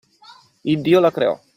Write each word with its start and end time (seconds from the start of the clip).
Iddio 0.73 0.99
la 0.99 1.11
creò. 1.11 1.39